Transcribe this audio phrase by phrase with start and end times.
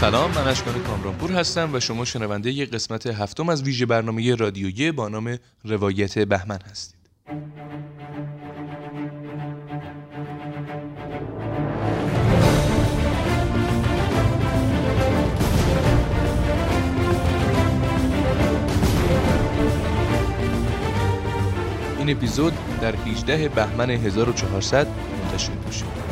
[0.00, 4.92] سلام من اشکان کامرانپور هستم و شما شنونده ی قسمت هفتم از ویژه برنامه رادیویی
[4.92, 6.98] با نام روایت بهمن هستید.
[21.98, 26.07] این اپیزود در 18 بهمن 1400 منتشر میشه.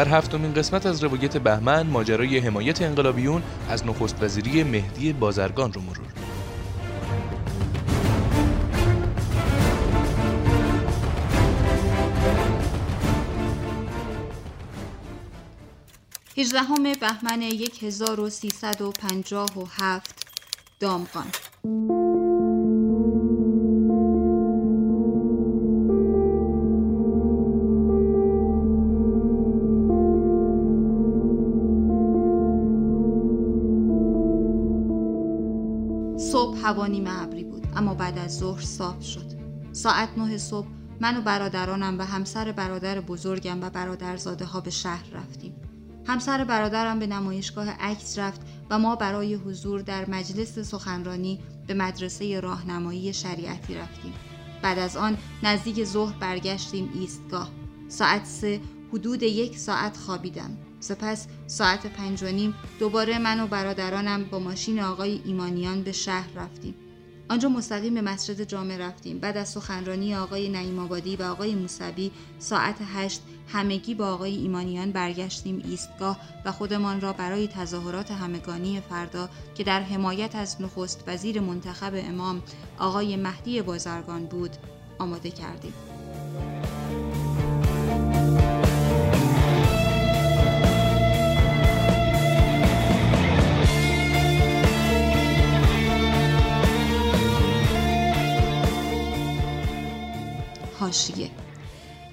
[0.00, 5.80] در هفتمین قسمت از روایت بهمن ماجرای حمایت انقلابیون از نخست وزیری مهدی بازرگان رو
[5.80, 6.06] مرور.
[16.36, 17.42] هجدهم بهمن
[17.82, 20.26] 1357
[20.80, 21.26] دامغان.
[36.62, 39.26] هوا نیمه ابری بود اما بعد از ظهر صاف شد.
[39.72, 40.66] ساعت نه صبح
[41.00, 45.54] من و برادرانم و همسر برادر بزرگم و برادرزاده ها به شهر رفتیم.
[46.06, 52.40] همسر برادرم به نمایشگاه عکس رفت و ما برای حضور در مجلس سخنرانی به مدرسه
[52.40, 54.12] راهنمایی شریعتی رفتیم.
[54.62, 57.50] بعد از آن نزدیک ظهر برگشتیم ایستگاه.
[57.88, 58.60] ساعت سه
[58.92, 60.50] حدود یک ساعت خوابیدم.
[60.80, 66.28] سپس ساعت پنج و نیم دوباره من و برادرانم با ماشین آقای ایمانیان به شهر
[66.36, 66.74] رفتیم
[67.30, 72.10] آنجا مستقیم به مسجد جامع رفتیم بعد از سخنرانی آقای نعیم آبادی و آقای موسوی
[72.38, 79.28] ساعت هشت همگی با آقای ایمانیان برگشتیم ایستگاه و خودمان را برای تظاهرات همگانی فردا
[79.54, 82.42] که در حمایت از نخست وزیر منتخب امام
[82.78, 84.50] آقای مهدی بازرگان بود
[84.98, 85.72] آماده کردیم.
[100.90, 101.30] حاشیه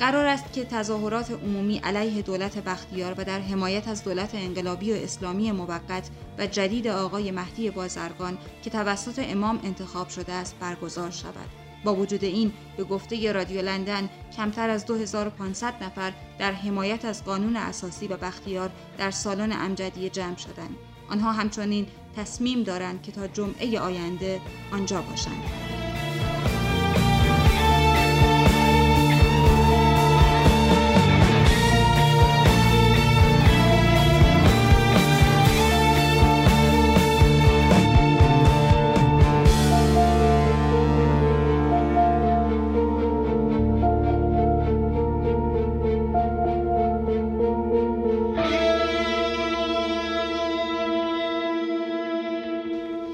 [0.00, 4.94] قرار است که تظاهرات عمومی علیه دولت بختیار و در حمایت از دولت انقلابی و
[4.94, 11.48] اسلامی موقت و جدید آقای مهدی بازرگان که توسط امام انتخاب شده است برگزار شود.
[11.84, 17.56] با وجود این به گفته رادیو لندن کمتر از 2500 نفر در حمایت از قانون
[17.56, 20.76] اساسی و بختیار در سالن امجدیه جمع شدند.
[21.10, 24.40] آنها همچنین تصمیم دارند که تا جمعه آینده
[24.72, 25.81] آنجا باشند.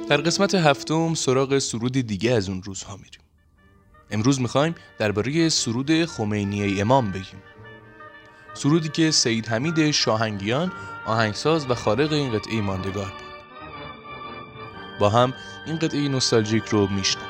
[0.08, 3.20] در قسمت هفتم سراغ سرود دیگه از اون روزها میریم.
[4.10, 7.42] امروز می‌خوایم درباره سرود خمینی امام بگیم.
[8.54, 10.72] سرودی که سید حمید شاهنگیان
[11.06, 13.28] آهنگساز و خالق این قطعه ماندگار بود.
[15.00, 15.34] با هم
[15.66, 17.27] این قطعه نوستالژیک رو میشنویم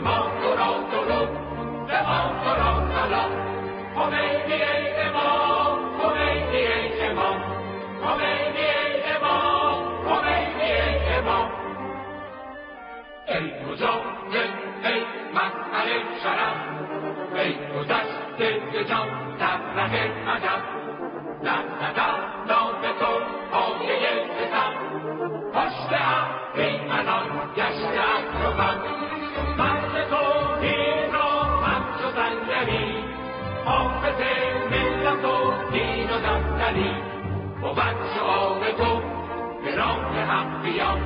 [0.00, 1.28] ما تو را درود
[1.86, 3.30] به ما تو را سلام
[3.94, 7.40] خمینی ای امام خمینی ای امام
[8.02, 11.50] خمینی ای امام خمینی ای امام
[13.28, 14.34] ای مجاهد
[14.84, 15.02] ای
[15.34, 16.56] مسئل شرف
[17.34, 20.62] ای گذشته جان در ره ادب
[21.42, 22.18] در ادب
[22.48, 23.12] نام تو
[23.52, 24.72] پایه ستم
[25.54, 28.97] پشت اهریمنان گشته از و من
[36.68, 36.90] و دفتری
[37.60, 37.78] بود
[38.14, 39.00] شعار تو
[39.64, 41.00] به راه حق بیان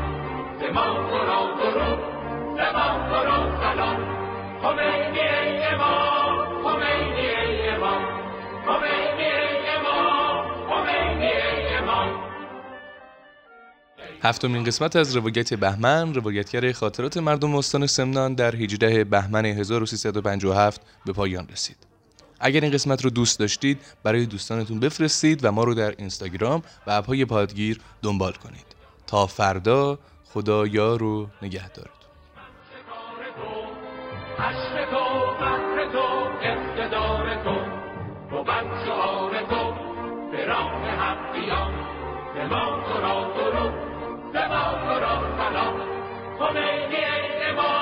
[0.61, 0.95] ز ما
[1.25, 1.99] را درود
[2.57, 3.97] ز ما را سلام
[4.63, 8.03] خمینی ای امام خمینی ای امام
[8.67, 12.11] خمینی ای امام خمینی ای امام
[14.23, 21.13] هفتمین قسمت از روایت بهمن روایتگر خاطرات مردم استان سمنان در 18 بهمن 1357 به
[21.13, 21.92] پایان رسید.
[22.43, 26.91] اگر این قسمت رو دوست داشتید برای دوستانتون بفرستید و ما رو در اینستاگرام و
[26.91, 28.67] اپهای پادگیر دنبال کنید
[29.07, 31.59] تا فردا خدا یار و ای
[47.49, 47.82] امام